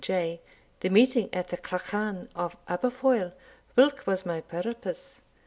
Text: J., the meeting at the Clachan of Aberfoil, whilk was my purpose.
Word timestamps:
J., 0.03 0.41
the 0.79 0.89
meeting 0.89 1.29
at 1.31 1.49
the 1.49 1.57
Clachan 1.57 2.27
of 2.35 2.57
Aberfoil, 2.67 3.33
whilk 3.75 4.07
was 4.07 4.25
my 4.25 4.41
purpose. 4.41 5.21